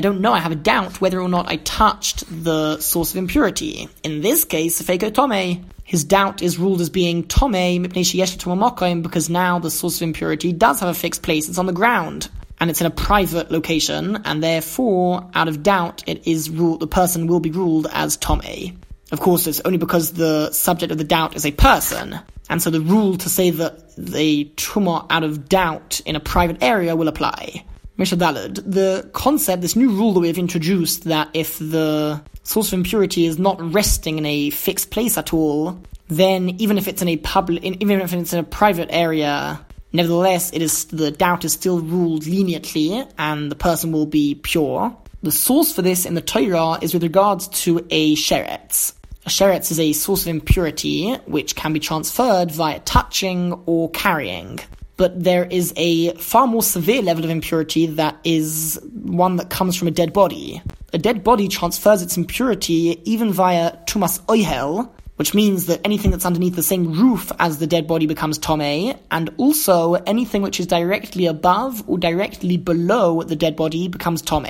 don't 0.00 0.20
know, 0.20 0.32
I 0.34 0.38
have 0.38 0.52
a 0.52 0.56
doubt 0.56 1.00
whether 1.00 1.18
or 1.18 1.28
not 1.30 1.48
I 1.48 1.56
touched 1.56 2.24
the 2.44 2.78
source 2.78 3.12
of 3.12 3.16
impurity. 3.16 3.88
In 4.02 4.20
this 4.20 4.44
case, 4.44 4.82
Feiko 4.82 5.12
Tome, 5.12 5.64
his 5.92 6.04
doubt 6.04 6.40
is 6.40 6.58
ruled 6.58 6.80
as 6.80 6.88
being 6.88 7.22
tome 7.24 7.82
because 7.82 9.28
now 9.28 9.58
the 9.58 9.70
source 9.70 9.96
of 9.96 10.02
impurity 10.02 10.50
does 10.50 10.80
have 10.80 10.88
a 10.88 10.94
fixed 10.94 11.20
place. 11.20 11.50
It's 11.50 11.58
on 11.58 11.66
the 11.66 11.72
ground 11.74 12.30
and 12.58 12.70
it's 12.70 12.80
in 12.80 12.86
a 12.86 12.90
private 12.90 13.50
location, 13.50 14.16
and 14.24 14.42
therefore, 14.42 15.28
out 15.34 15.48
of 15.48 15.62
doubt, 15.62 16.02
it 16.06 16.26
is 16.26 16.48
ruled. 16.48 16.80
The 16.80 16.86
person 16.86 17.26
will 17.26 17.40
be 17.40 17.50
ruled 17.50 17.88
as 17.92 18.16
tome. 18.16 18.80
Of 19.10 19.20
course, 19.20 19.46
it's 19.46 19.60
only 19.66 19.76
because 19.76 20.14
the 20.14 20.50
subject 20.52 20.92
of 20.92 20.96
the 20.96 21.04
doubt 21.04 21.36
is 21.36 21.44
a 21.44 21.52
person, 21.52 22.18
and 22.48 22.62
so 22.62 22.70
the 22.70 22.80
rule 22.80 23.18
to 23.18 23.28
say 23.28 23.50
that 23.50 23.94
the 23.96 24.50
tumah 24.56 25.04
out 25.10 25.24
of 25.24 25.46
doubt 25.46 26.00
in 26.06 26.16
a 26.16 26.20
private 26.20 26.62
area 26.62 26.96
will 26.96 27.08
apply. 27.08 27.66
Mishadalad, 27.98 28.56
the 28.64 29.08
concept, 29.12 29.60
this 29.62 29.76
new 29.76 29.90
rule 29.90 30.12
that 30.14 30.20
we 30.20 30.28
have 30.28 30.38
introduced, 30.38 31.04
that 31.04 31.28
if 31.34 31.58
the 31.58 32.22
source 32.42 32.68
of 32.68 32.74
impurity 32.74 33.26
is 33.26 33.38
not 33.38 33.60
resting 33.72 34.18
in 34.18 34.26
a 34.26 34.50
fixed 34.50 34.90
place 34.90 35.18
at 35.18 35.34
all, 35.34 35.78
then 36.08 36.50
even 36.58 36.78
if 36.78 36.88
it's 36.88 37.02
in 37.02 37.08
a 37.08 37.16
public, 37.18 37.62
even 37.62 38.00
if 38.00 38.12
it's 38.12 38.32
in 38.32 38.38
a 38.38 38.44
private 38.44 38.88
area, 38.90 39.64
nevertheless, 39.92 40.52
it 40.52 40.62
is 40.62 40.86
the 40.86 41.10
doubt 41.10 41.44
is 41.44 41.52
still 41.52 41.80
ruled 41.80 42.26
leniently, 42.26 43.04
and 43.18 43.50
the 43.50 43.56
person 43.56 43.92
will 43.92 44.06
be 44.06 44.34
pure. 44.36 44.96
The 45.22 45.30
source 45.30 45.72
for 45.72 45.82
this 45.82 46.06
in 46.06 46.14
the 46.14 46.20
Torah 46.20 46.78
is 46.82 46.94
with 46.94 47.02
regards 47.02 47.46
to 47.48 47.86
a 47.90 48.16
sheretz. 48.16 48.94
A 49.24 49.28
sheretz 49.28 49.70
is 49.70 49.78
a 49.78 49.92
source 49.92 50.22
of 50.22 50.28
impurity 50.28 51.14
which 51.26 51.54
can 51.54 51.72
be 51.72 51.78
transferred 51.78 52.50
via 52.50 52.80
touching 52.80 53.52
or 53.66 53.88
carrying 53.90 54.58
but 54.96 55.22
there 55.22 55.44
is 55.44 55.72
a 55.76 56.14
far 56.14 56.46
more 56.46 56.62
severe 56.62 57.02
level 57.02 57.24
of 57.24 57.30
impurity 57.30 57.86
that 57.86 58.16
is 58.24 58.80
one 58.92 59.36
that 59.36 59.50
comes 59.50 59.76
from 59.76 59.88
a 59.88 59.90
dead 59.90 60.12
body. 60.12 60.62
A 60.92 60.98
dead 60.98 61.24
body 61.24 61.48
transfers 61.48 62.02
its 62.02 62.16
impurity 62.16 63.00
even 63.04 63.32
via 63.32 63.76
tumas 63.86 64.20
oihel, 64.26 64.90
which 65.16 65.34
means 65.34 65.66
that 65.66 65.80
anything 65.84 66.10
that's 66.10 66.26
underneath 66.26 66.56
the 66.56 66.62
same 66.62 66.92
roof 66.92 67.32
as 67.38 67.58
the 67.58 67.66
dead 67.66 67.86
body 67.86 68.06
becomes 68.06 68.38
tome, 68.38 68.94
and 69.10 69.30
also 69.36 69.94
anything 69.94 70.42
which 70.42 70.60
is 70.60 70.66
directly 70.66 71.26
above 71.26 71.88
or 71.88 71.98
directly 71.98 72.56
below 72.56 73.22
the 73.22 73.36
dead 73.36 73.56
body 73.56 73.88
becomes 73.88 74.20
tome. 74.20 74.46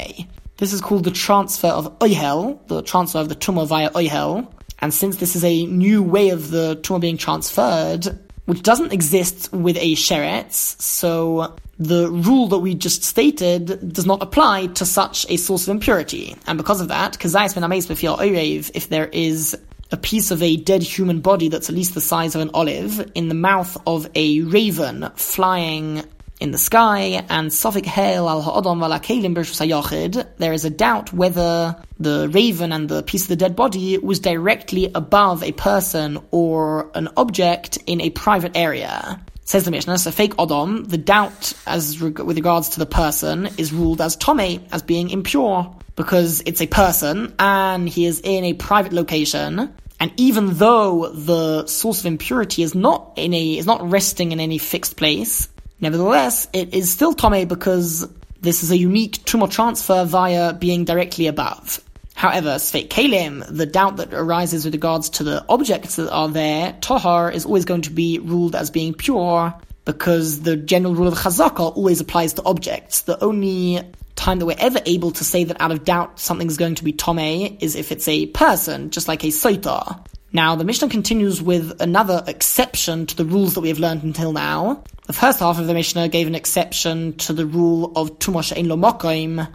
This 0.57 0.73
is 0.73 0.81
called 0.81 1.05
the 1.05 1.11
transfer 1.11 1.69
of 1.69 1.99
oihel, 1.99 2.67
the 2.69 2.83
transfer 2.83 3.19
of 3.19 3.29
the 3.29 3.37
tumah 3.37 3.67
via 3.67 3.91
oihel, 3.91 4.53
and 4.81 4.93
since 4.93 5.17
this 5.17 5.37
is 5.37 5.45
a 5.45 5.67
new 5.67 6.03
way 6.03 6.31
of 6.31 6.51
the 6.51 6.77
tumah 6.83 7.01
being 7.01 7.17
transferred, 7.17 8.19
which 8.47 8.63
doesn't 8.63 8.93
exist 8.93 9.53
with 9.53 9.77
a 9.77 9.95
sheretz, 9.95 10.81
so 10.81 11.57
the 11.79 12.11
rule 12.11 12.49
that 12.49 12.59
we 12.59 12.75
just 12.75 13.05
stated 13.05 13.93
does 13.93 14.07
not 14.07 14.23
apply 14.23 14.67
to 14.69 14.85
such 14.85 15.27
a 15.29 15.37
source 15.37 15.67
of 15.67 15.71
impurity. 15.71 16.37
And 16.47 16.59
because 16.59 16.81
of 16.81 16.89
that, 16.89 17.17
if 17.23 18.89
there 18.89 19.07
is 19.07 19.59
a 19.91 19.97
piece 19.97 20.31
of 20.31 20.43
a 20.43 20.57
dead 20.57 20.83
human 20.83 21.21
body 21.21 21.49
that's 21.49 21.69
at 21.69 21.75
least 21.75 21.95
the 21.95 22.01
size 22.01 22.35
of 22.35 22.41
an 22.41 22.51
olive 22.55 23.11
in 23.15 23.29
the 23.29 23.35
mouth 23.35 23.77
of 23.87 24.09
a 24.15 24.41
raven 24.41 25.11
flying 25.17 26.03
in 26.43 26.51
the 26.51 26.59
sky, 26.59 27.25
and 27.31 27.51
Sofik 27.51 27.87
Hail 27.87 28.29
al 28.29 28.43
Ha'odom 28.43 28.81
Kalim 28.81 30.27
there 30.39 30.53
is 30.53 30.65
a 30.65 30.71
doubt 30.71 31.13
whether 31.13 31.77
the 32.01 32.29
raven 32.31 32.73
and 32.73 32.89
the 32.89 33.05
piece 33.05 33.23
of 33.23 33.29
the 33.29 33.37
dead 33.37 33.55
body 33.55 33.97
was 33.99 34.19
directly 34.19 34.91
above 34.93 35.45
a 35.45 35.53
person 35.53 36.19
or 36.33 36.91
an 36.97 37.09
object 37.17 37.79
in 37.87 38.01
a 38.01 38.11
private 38.11 38.57
area. 38.57 39.21
Says 39.45 39.65
the 39.65 39.71
Mishnah, 39.71 39.99
so 39.99 40.11
fake 40.11 40.35
Odom, 40.37 40.89
the 40.89 40.99
doubt 40.99 41.53
as 41.67 42.01
reg- 42.01 42.19
with 42.19 42.37
regards 42.37 42.71
to 42.71 42.81
the 42.81 42.87
person 42.87 43.49
is 43.57 43.73
ruled 43.73 44.01
as 44.01 44.17
Tome, 44.17 44.67
as 44.73 44.83
being 44.83 45.11
impure, 45.11 45.73
because 45.95 46.43
it's 46.45 46.61
a 46.61 46.67
person 46.67 47.35
and 47.39 47.89
he 47.89 48.07
is 48.07 48.21
in 48.21 48.45
a 48.45 48.55
private 48.55 48.93
location 48.93 49.73
And 50.03 50.13
even 50.17 50.55
though 50.55 51.11
the 51.11 51.65
source 51.69 52.01
of 52.01 52.07
impurity 52.07 52.65
is 52.65 52.75
not 52.75 53.13
in 53.15 53.33
a 53.33 53.57
is 53.57 53.67
not 53.67 53.89
resting 53.89 54.33
in 54.33 54.41
any 54.41 54.59
fixed 54.59 54.97
place, 54.97 55.49
nevertheless 55.83 56.49
it 56.55 56.73
is 56.73 56.91
still 56.91 57.13
tame 57.13 57.47
because 57.47 58.09
this 58.41 58.63
is 58.63 58.71
a 58.71 58.77
unique 58.77 59.19
tumah 59.25 59.51
transfer 59.51 60.05
via 60.05 60.55
being 60.55 60.85
directly 60.85 61.27
above. 61.27 61.81
However, 62.15 62.51
Sfeit 62.59 62.89
Kalim, 62.89 63.45
the 63.49 63.67
doubt 63.67 63.97
that 63.97 64.15
arises 64.15 64.65
with 64.65 64.75
regards 64.75 65.11
to 65.11 65.25
the 65.25 65.45
objects 65.49 65.97
that 65.97 66.11
are 66.11 66.29
there, 66.29 66.73
Tohar 66.81 67.33
is 67.33 67.45
always 67.45 67.65
going 67.65 67.83
to 67.83 67.91
be 67.91 68.19
ruled 68.19 68.55
as 68.55 68.71
being 68.71 68.95
pure 68.95 69.55
because 69.85 70.43
the 70.43 70.57
general 70.57 70.95
rule 70.95 71.09
of 71.09 71.15
Chazaka 71.15 71.77
always 71.77 72.01
applies 72.01 72.35
to 72.35 72.43
objects. 72.45 73.03
The 73.03 73.23
only 73.25 73.81
time 74.15 74.39
that 74.39 74.47
we're 74.47 74.57
ever 74.59 74.81
able 74.87 75.11
to 75.11 75.25
say 75.25 75.45
that 75.45 75.61
out 75.61 75.73
of 75.73 75.85
doubt 75.85 76.21
something's 76.21 76.57
going 76.57 76.77
to 76.77 76.85
be 76.85 76.93
Tome 76.93 77.19
is 77.61 77.75
if 77.75 77.91
it's 77.91 78.07
a 78.07 78.27
person, 78.27 78.91
just 78.91 79.09
like 79.09 79.25
a 79.25 79.29
Soita. 79.29 80.07
Now, 80.33 80.55
the 80.57 80.65
Mishnah 80.65 80.89
continues 80.89 81.43
with 81.43 81.81
another 81.81 82.23
exception 82.27 83.07
to 83.07 83.17
the 83.17 83.25
rules 83.25 83.55
that 83.55 83.61
we 83.61 83.69
have 83.69 83.79
learned 83.79 84.03
until 84.03 84.33
now. 84.33 84.85
The 85.07 85.13
first 85.13 85.41
half 85.41 85.59
of 85.59 85.67
the 85.67 85.75
Mishnah 85.75 86.09
gave 86.09 86.27
an 86.29 86.35
exception 86.35 87.15
to 87.19 87.33
the 87.33 87.45
rule 87.45 87.93
of 87.97 88.19
Tumosh 88.21 88.57
Ein 88.57 88.69
Lo 88.69 88.77
Mokoim, 88.77 89.49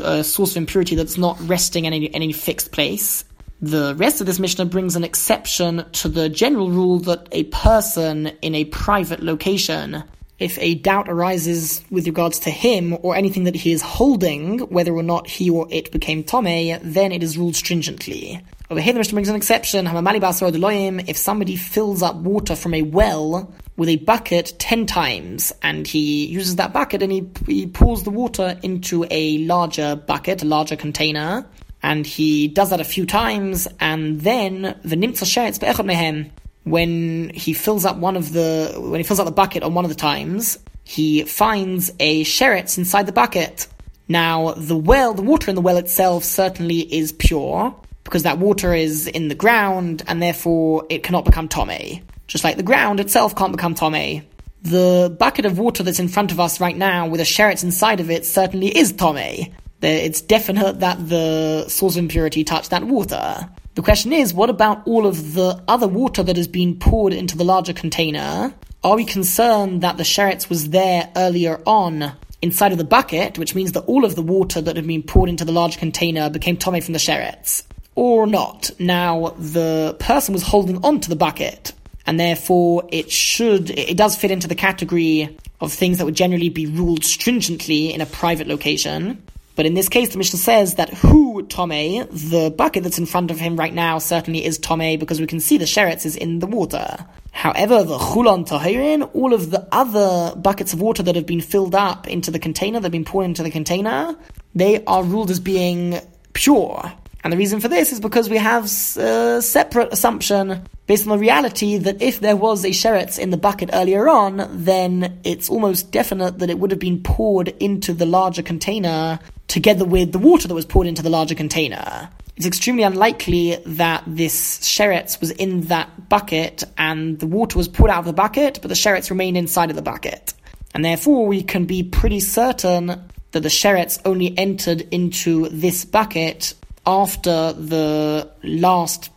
a 0.00 0.04
uh, 0.04 0.22
source 0.22 0.52
of 0.52 0.56
impurity 0.56 0.96
that's 0.96 1.16
not 1.16 1.38
resting 1.48 1.84
in 1.84 1.92
any, 1.92 2.06
in 2.06 2.14
any 2.14 2.32
fixed 2.32 2.72
place. 2.72 3.24
The 3.60 3.94
rest 3.96 4.20
of 4.20 4.26
this 4.26 4.40
Mishnah 4.40 4.66
brings 4.66 4.96
an 4.96 5.04
exception 5.04 5.84
to 5.92 6.08
the 6.08 6.28
general 6.28 6.70
rule 6.70 6.98
that 7.00 7.28
a 7.30 7.44
person 7.44 8.26
in 8.42 8.54
a 8.54 8.64
private 8.66 9.22
location 9.22 10.02
if 10.38 10.56
a 10.60 10.76
doubt 10.76 11.08
arises 11.08 11.82
with 11.90 12.06
regards 12.06 12.38
to 12.40 12.50
him 12.50 12.96
or 13.02 13.16
anything 13.16 13.44
that 13.44 13.56
he 13.56 13.72
is 13.72 13.82
holding, 13.82 14.60
whether 14.60 14.94
or 14.94 15.02
not 15.02 15.26
he 15.26 15.50
or 15.50 15.66
it 15.70 15.90
became 15.90 16.22
Tome, 16.22 16.78
then 16.80 17.10
it 17.10 17.24
is 17.24 17.36
ruled 17.36 17.56
stringently. 17.56 18.40
Over 18.70 18.80
here, 18.80 18.92
the 18.92 19.00
Mishnah 19.00 19.14
brings 19.14 19.28
an 19.28 19.34
exception. 19.34 19.88
If 19.88 21.16
somebody 21.16 21.56
fills 21.56 22.02
up 22.02 22.16
water 22.16 22.54
from 22.54 22.74
a 22.74 22.82
well 22.82 23.52
with 23.78 23.88
a 23.88 23.96
bucket 23.96 24.52
ten 24.58 24.84
times, 24.84 25.52
and 25.62 25.86
he 25.86 26.26
uses 26.26 26.56
that 26.56 26.72
bucket 26.72 27.00
and 27.00 27.12
he, 27.12 27.26
he 27.46 27.66
pours 27.66 28.02
the 28.02 28.10
water 28.10 28.58
into 28.62 29.06
a 29.10 29.38
larger 29.38 29.94
bucket, 29.94 30.42
a 30.42 30.44
larger 30.44 30.74
container, 30.74 31.46
and 31.80 32.04
he 32.04 32.48
does 32.48 32.70
that 32.70 32.80
a 32.80 32.84
few 32.84 33.06
times, 33.06 33.68
and 33.78 34.20
then 34.20 34.78
the 34.82 34.96
nimtza 34.96 35.24
sheretz 35.24 35.60
be'echad 35.60 35.86
mehem, 35.86 36.28
when 36.64 37.30
he 37.30 37.54
fills 37.54 37.84
up 37.84 37.96
one 37.96 38.16
of 38.16 38.32
the 38.32 38.74
when 38.76 38.98
he 38.98 39.04
fills 39.04 39.20
up 39.20 39.26
the 39.26 39.32
bucket 39.32 39.62
on 39.62 39.74
one 39.74 39.84
of 39.84 39.90
the 39.90 39.94
times, 39.94 40.58
he 40.82 41.22
finds 41.22 41.90
a 42.00 42.24
sheretz 42.24 42.76
inside 42.78 43.06
the 43.06 43.12
bucket. 43.12 43.68
Now, 44.08 44.54
the 44.54 44.76
well, 44.76 45.14
the 45.14 45.22
water 45.22 45.50
in 45.50 45.54
the 45.54 45.62
well 45.62 45.76
itself 45.76 46.24
certainly 46.24 46.80
is 46.80 47.12
pure 47.12 47.74
because 48.02 48.24
that 48.24 48.38
water 48.38 48.74
is 48.74 49.06
in 49.06 49.28
the 49.28 49.34
ground 49.36 50.02
and 50.08 50.20
therefore 50.20 50.84
it 50.88 51.04
cannot 51.04 51.24
become 51.24 51.48
tome. 51.48 52.02
Just 52.28 52.44
like 52.44 52.56
the 52.56 52.62
ground 52.62 53.00
itself 53.00 53.34
can't 53.34 53.52
become 53.52 53.74
tome. 53.74 54.22
The 54.62 55.16
bucket 55.18 55.46
of 55.46 55.58
water 55.58 55.82
that's 55.82 55.98
in 55.98 56.08
front 56.08 56.30
of 56.30 56.38
us 56.38 56.60
right 56.60 56.76
now 56.76 57.08
with 57.08 57.20
a 57.20 57.24
sheretz 57.24 57.64
inside 57.64 58.00
of 58.00 58.10
it 58.10 58.24
certainly 58.24 58.68
is 58.68 58.92
tome. 58.92 59.52
It's 59.80 60.20
definite 60.20 60.80
that 60.80 61.08
the 61.08 61.68
source 61.68 61.96
of 61.96 62.02
impurity 62.02 62.44
touched 62.44 62.70
that 62.70 62.84
water. 62.84 63.48
The 63.76 63.82
question 63.82 64.12
is, 64.12 64.34
what 64.34 64.50
about 64.50 64.86
all 64.86 65.06
of 65.06 65.34
the 65.34 65.62
other 65.68 65.88
water 65.88 66.22
that 66.22 66.36
has 66.36 66.48
been 66.48 66.78
poured 66.78 67.12
into 67.12 67.36
the 67.36 67.44
larger 67.44 67.72
container? 67.72 68.52
Are 68.84 68.96
we 68.96 69.04
concerned 69.04 69.82
that 69.82 69.96
the 69.96 70.02
sheretz 70.02 70.48
was 70.50 70.70
there 70.70 71.10
earlier 71.16 71.62
on 71.64 72.12
inside 72.42 72.72
of 72.72 72.78
the 72.78 72.84
bucket, 72.84 73.38
which 73.38 73.54
means 73.54 73.72
that 73.72 73.84
all 73.86 74.04
of 74.04 74.16
the 74.16 74.22
water 74.22 74.60
that 74.60 74.76
had 74.76 74.86
been 74.86 75.02
poured 75.02 75.28
into 75.28 75.44
the 75.44 75.52
large 75.52 75.78
container 75.78 76.28
became 76.28 76.56
tome 76.56 76.80
from 76.80 76.92
the 76.92 76.98
sheretz? 76.98 77.62
Or 77.94 78.26
not? 78.26 78.70
Now, 78.78 79.34
the 79.38 79.96
person 79.98 80.34
was 80.34 80.42
holding 80.42 80.84
on 80.84 81.00
to 81.00 81.08
the 81.08 81.16
bucket, 81.16 81.72
and 82.08 82.18
therefore 82.18 82.88
it 82.90 83.12
should, 83.12 83.68
it 83.68 83.94
does 83.98 84.16
fit 84.16 84.30
into 84.30 84.48
the 84.48 84.54
category 84.54 85.36
of 85.60 85.70
things 85.70 85.98
that 85.98 86.06
would 86.06 86.16
generally 86.16 86.48
be 86.48 86.64
ruled 86.64 87.04
stringently 87.04 87.92
in 87.92 88.00
a 88.00 88.06
private 88.06 88.46
location. 88.46 89.22
But 89.56 89.66
in 89.66 89.74
this 89.74 89.90
case, 89.90 90.08
the 90.08 90.16
Mishnah 90.16 90.38
says 90.38 90.76
that 90.76 90.88
who 90.88 91.42
Tome, 91.48 91.68
the 91.68 92.50
bucket 92.56 92.82
that's 92.82 92.98
in 92.98 93.04
front 93.04 93.30
of 93.30 93.38
him 93.38 93.56
right 93.56 93.74
now, 93.74 93.98
certainly 93.98 94.42
is 94.42 94.56
Tome 94.56 94.98
because 94.98 95.20
we 95.20 95.26
can 95.26 95.38
see 95.38 95.58
the 95.58 95.66
sheretz 95.66 96.06
is 96.06 96.16
in 96.16 96.38
the 96.38 96.46
water. 96.46 96.96
However, 97.32 97.84
the 97.84 97.98
Chulon 97.98 98.48
Tahirin, 98.48 99.10
all 99.12 99.34
of 99.34 99.50
the 99.50 99.68
other 99.70 100.34
buckets 100.34 100.72
of 100.72 100.80
water 100.80 101.02
that 101.02 101.14
have 101.14 101.26
been 101.26 101.42
filled 101.42 101.74
up 101.74 102.08
into 102.08 102.30
the 102.30 102.38
container, 102.38 102.80
that 102.80 102.84
have 102.84 102.92
been 102.92 103.04
poured 103.04 103.26
into 103.26 103.42
the 103.42 103.50
container, 103.50 104.16
they 104.54 104.82
are 104.86 105.04
ruled 105.04 105.30
as 105.30 105.40
being 105.40 106.00
pure. 106.32 106.90
And 107.24 107.32
the 107.32 107.36
reason 107.36 107.60
for 107.60 107.68
this 107.68 107.92
is 107.92 108.00
because 108.00 108.30
we 108.30 108.36
have 108.36 108.70
a 108.96 109.02
uh, 109.02 109.40
separate 109.40 109.92
assumption 109.92 110.62
based 110.86 111.06
on 111.06 111.10
the 111.10 111.18
reality 111.18 111.76
that 111.76 112.00
if 112.00 112.20
there 112.20 112.36
was 112.36 112.64
a 112.64 112.68
sheretz 112.68 113.18
in 113.18 113.30
the 113.30 113.36
bucket 113.36 113.70
earlier 113.72 114.08
on, 114.08 114.48
then 114.64 115.18
it's 115.24 115.50
almost 115.50 115.90
definite 115.90 116.38
that 116.38 116.48
it 116.48 116.58
would 116.58 116.70
have 116.70 116.80
been 116.80 117.02
poured 117.02 117.48
into 117.60 117.92
the 117.92 118.06
larger 118.06 118.42
container 118.42 119.18
together 119.48 119.84
with 119.84 120.12
the 120.12 120.18
water 120.18 120.46
that 120.46 120.54
was 120.54 120.64
poured 120.64 120.86
into 120.86 121.02
the 121.02 121.10
larger 121.10 121.34
container. 121.34 122.08
It's 122.36 122.46
extremely 122.46 122.84
unlikely 122.84 123.56
that 123.66 124.04
this 124.06 124.60
sheretz 124.60 125.20
was 125.20 125.32
in 125.32 125.62
that 125.62 126.08
bucket 126.08 126.62
and 126.78 127.18
the 127.18 127.26
water 127.26 127.58
was 127.58 127.66
poured 127.66 127.90
out 127.90 127.98
of 127.98 128.04
the 128.04 128.12
bucket, 128.12 128.60
but 128.62 128.68
the 128.68 128.76
sheretz 128.76 129.10
remained 129.10 129.36
inside 129.36 129.70
of 129.70 129.76
the 129.76 129.82
bucket. 129.82 130.34
And 130.72 130.84
therefore, 130.84 131.26
we 131.26 131.42
can 131.42 131.64
be 131.64 131.82
pretty 131.82 132.20
certain 132.20 132.86
that 133.32 133.40
the 133.40 133.48
sheretz 133.48 134.00
only 134.04 134.38
entered 134.38 134.82
into 134.92 135.48
this 135.48 135.84
bucket 135.84 136.54
after 136.88 137.52
the 137.52 138.30
last 138.42 139.10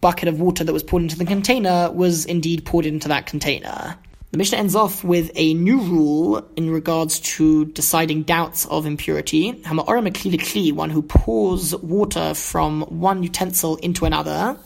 bucket 0.00 0.28
of 0.28 0.40
water 0.40 0.62
that 0.62 0.72
was 0.72 0.84
poured 0.84 1.02
into 1.02 1.18
the 1.18 1.24
container 1.24 1.90
was 1.90 2.24
indeed 2.24 2.64
poured 2.64 2.86
into 2.86 3.08
that 3.08 3.26
container. 3.26 3.98
The 4.30 4.38
Mishnah 4.38 4.58
ends 4.58 4.76
off 4.76 5.02
with 5.02 5.32
a 5.34 5.54
new 5.54 5.80
rule 5.80 6.48
in 6.54 6.70
regards 6.70 7.18
to 7.20 7.64
deciding 7.64 8.22
doubts 8.22 8.64
of 8.66 8.86
impurity. 8.86 9.50
One 9.50 10.90
who 10.90 11.02
pours 11.02 11.74
water 11.74 12.34
from 12.34 12.82
one 12.82 13.24
utensil 13.24 13.74
into 13.76 14.04
another, 14.04 14.56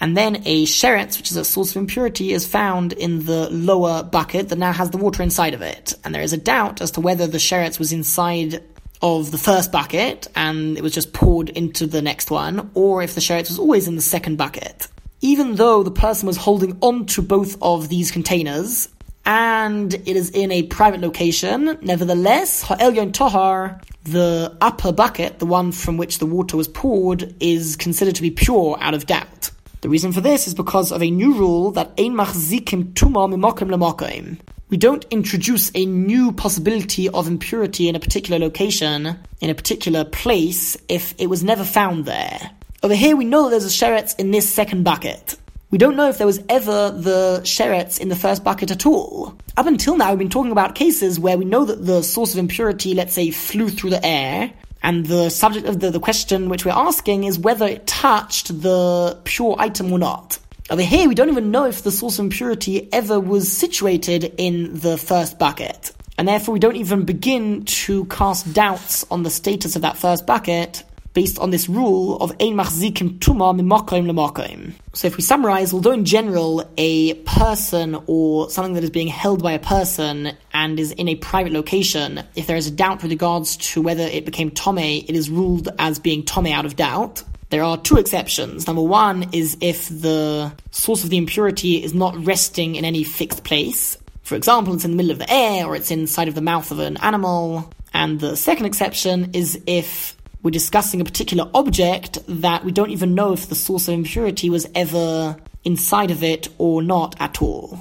and 0.00 0.16
then 0.16 0.36
a 0.46 0.64
sheretz, 0.64 1.18
which 1.18 1.30
is 1.30 1.36
a 1.36 1.44
source 1.44 1.70
of 1.72 1.76
impurity, 1.76 2.32
is 2.32 2.46
found 2.46 2.94
in 2.94 3.26
the 3.26 3.50
lower 3.50 4.02
bucket 4.02 4.48
that 4.48 4.58
now 4.58 4.72
has 4.72 4.88
the 4.88 4.96
water 4.96 5.22
inside 5.22 5.52
of 5.52 5.60
it. 5.60 5.92
And 6.04 6.14
there 6.14 6.22
is 6.22 6.32
a 6.32 6.38
doubt 6.38 6.80
as 6.80 6.90
to 6.92 7.02
whether 7.02 7.26
the 7.26 7.38
sheretz 7.38 7.78
was 7.78 7.92
inside 7.92 8.62
of 9.04 9.30
the 9.30 9.38
first 9.38 9.70
bucket 9.70 10.26
and 10.34 10.76
it 10.76 10.82
was 10.82 10.92
just 10.92 11.12
poured 11.12 11.50
into 11.50 11.86
the 11.86 12.02
next 12.02 12.28
one, 12.32 12.70
or 12.74 13.02
if 13.04 13.14
the 13.14 13.20
sheretz 13.20 13.48
was 13.48 13.60
always 13.60 13.86
in 13.86 13.94
the 13.94 14.02
second 14.02 14.36
bucket 14.36 14.88
even 15.24 15.54
though 15.54 15.82
the 15.82 15.90
person 15.90 16.26
was 16.26 16.36
holding 16.36 16.76
on 16.82 17.06
to 17.06 17.22
both 17.22 17.56
of 17.62 17.88
these 17.88 18.10
containers, 18.10 18.90
and 19.24 19.94
it 19.94 20.16
is 20.16 20.28
in 20.28 20.52
a 20.52 20.64
private 20.64 21.00
location, 21.00 21.78
nevertheless, 21.80 22.62
Ha'elyon 22.62 23.10
Tahar, 23.14 23.80
the 24.02 24.54
upper 24.60 24.92
bucket, 24.92 25.38
the 25.38 25.46
one 25.46 25.72
from 25.72 25.96
which 25.96 26.18
the 26.18 26.26
water 26.26 26.58
was 26.58 26.68
poured, 26.68 27.34
is 27.40 27.74
considered 27.74 28.14
to 28.16 28.20
be 28.20 28.30
pure 28.30 28.76
out 28.80 28.92
of 28.92 29.06
doubt. 29.06 29.50
The 29.80 29.88
reason 29.88 30.12
for 30.12 30.20
this 30.20 30.46
is 30.46 30.52
because 30.52 30.92
of 30.92 31.02
a 31.02 31.10
new 31.10 31.32
rule 31.32 31.70
that 31.70 31.92
Ein 31.98 32.12
Machzikim 32.12 32.92
Tuma 32.92 33.26
Mimokim 33.26 33.70
Lemokim. 33.70 34.38
We 34.74 34.78
don't 34.78 35.06
introduce 35.12 35.70
a 35.76 35.86
new 35.86 36.32
possibility 36.32 37.08
of 37.08 37.28
impurity 37.28 37.88
in 37.88 37.94
a 37.94 38.00
particular 38.00 38.40
location, 38.40 39.16
in 39.40 39.48
a 39.48 39.54
particular 39.54 40.04
place, 40.04 40.76
if 40.88 41.14
it 41.16 41.28
was 41.28 41.44
never 41.44 41.62
found 41.62 42.06
there. 42.06 42.50
Over 42.82 42.96
here, 42.96 43.14
we 43.14 43.24
know 43.24 43.44
that 43.44 43.50
there's 43.50 43.66
a 43.66 43.68
sheretz 43.68 44.18
in 44.18 44.32
this 44.32 44.52
second 44.52 44.82
bucket. 44.82 45.36
We 45.70 45.78
don't 45.78 45.94
know 45.94 46.08
if 46.08 46.18
there 46.18 46.26
was 46.26 46.42
ever 46.48 46.90
the 46.90 47.40
sheretz 47.44 48.00
in 48.00 48.08
the 48.08 48.16
first 48.16 48.42
bucket 48.42 48.72
at 48.72 48.84
all. 48.84 49.38
Up 49.56 49.66
until 49.66 49.96
now, 49.96 50.10
we've 50.10 50.18
been 50.18 50.28
talking 50.28 50.50
about 50.50 50.74
cases 50.74 51.20
where 51.20 51.38
we 51.38 51.44
know 51.44 51.64
that 51.64 51.86
the 51.86 52.02
source 52.02 52.32
of 52.32 52.40
impurity, 52.40 52.94
let's 52.94 53.14
say, 53.14 53.30
flew 53.30 53.68
through 53.68 53.90
the 53.90 54.04
air, 54.04 54.52
and 54.82 55.06
the 55.06 55.30
subject 55.30 55.68
of 55.68 55.78
the, 55.78 55.92
the 55.92 56.00
question 56.00 56.48
which 56.48 56.64
we're 56.64 56.72
asking 56.72 57.22
is 57.22 57.38
whether 57.38 57.68
it 57.68 57.86
touched 57.86 58.48
the 58.60 59.20
pure 59.22 59.54
item 59.56 59.92
or 59.92 60.00
not. 60.00 60.40
Over 60.70 60.80
here, 60.80 61.08
we 61.08 61.14
don't 61.14 61.28
even 61.28 61.50
know 61.50 61.66
if 61.66 61.82
the 61.82 61.90
source 61.90 62.18
of 62.18 62.24
impurity 62.24 62.88
ever 62.90 63.20
was 63.20 63.52
situated 63.52 64.32
in 64.38 64.80
the 64.80 64.96
first 64.96 65.38
bucket. 65.38 65.92
And 66.16 66.26
therefore, 66.26 66.54
we 66.54 66.58
don't 66.58 66.76
even 66.76 67.04
begin 67.04 67.66
to 67.66 68.06
cast 68.06 68.50
doubts 68.54 69.04
on 69.10 69.24
the 69.24 69.30
status 69.30 69.76
of 69.76 69.82
that 69.82 69.98
first 69.98 70.26
bucket 70.26 70.82
based 71.12 71.38
on 71.38 71.50
this 71.50 71.68
rule 71.68 72.16
of 72.16 72.30
ein 72.40 72.54
machzikim 72.54 73.18
tuma 73.18 73.54
mimakoim 73.54 74.10
lemakoim. 74.10 74.72
So 74.94 75.06
if 75.06 75.18
we 75.18 75.22
summarize, 75.22 75.74
although 75.74 75.92
in 75.92 76.06
general 76.06 76.66
a 76.78 77.12
person 77.12 78.02
or 78.06 78.48
something 78.48 78.72
that 78.72 78.84
is 78.84 78.90
being 78.90 79.08
held 79.08 79.42
by 79.42 79.52
a 79.52 79.58
person 79.58 80.32
and 80.54 80.80
is 80.80 80.92
in 80.92 81.08
a 81.08 81.16
private 81.16 81.52
location, 81.52 82.22
if 82.36 82.46
there 82.46 82.56
is 82.56 82.66
a 82.66 82.70
doubt 82.70 83.02
with 83.02 83.10
regards 83.12 83.58
to 83.58 83.82
whether 83.82 84.02
it 84.02 84.24
became 84.24 84.50
tome, 84.50 84.78
it 84.78 85.10
is 85.10 85.28
ruled 85.28 85.68
as 85.78 85.98
being 85.98 86.24
tome 86.24 86.46
out 86.46 86.64
of 86.64 86.74
doubt. 86.74 87.22
There 87.54 87.62
are 87.62 87.78
two 87.78 87.98
exceptions. 87.98 88.66
Number 88.66 88.82
one 88.82 89.28
is 89.30 89.56
if 89.60 89.88
the 89.88 90.52
source 90.72 91.04
of 91.04 91.10
the 91.10 91.18
impurity 91.18 91.84
is 91.84 91.94
not 91.94 92.16
resting 92.26 92.74
in 92.74 92.84
any 92.84 93.04
fixed 93.04 93.44
place. 93.44 93.96
For 94.24 94.34
example, 94.34 94.74
it's 94.74 94.84
in 94.84 94.90
the 94.90 94.96
middle 94.96 95.12
of 95.12 95.18
the 95.18 95.32
air 95.32 95.64
or 95.64 95.76
it's 95.76 95.92
inside 95.92 96.26
of 96.26 96.34
the 96.34 96.40
mouth 96.40 96.72
of 96.72 96.80
an 96.80 96.96
animal. 96.96 97.72
And 97.92 98.18
the 98.18 98.36
second 98.36 98.66
exception 98.66 99.30
is 99.34 99.62
if 99.68 100.16
we're 100.42 100.50
discussing 100.50 101.00
a 101.00 101.04
particular 101.04 101.48
object 101.54 102.18
that 102.26 102.64
we 102.64 102.72
don't 102.72 102.90
even 102.90 103.14
know 103.14 103.32
if 103.32 103.48
the 103.48 103.54
source 103.54 103.86
of 103.86 103.94
impurity 103.94 104.50
was 104.50 104.66
ever 104.74 105.36
inside 105.62 106.10
of 106.10 106.24
it 106.24 106.48
or 106.58 106.82
not 106.82 107.14
at 107.20 107.40
all. 107.40 107.78